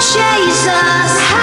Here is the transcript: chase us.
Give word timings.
chase 0.00 0.68
us. 0.68 1.37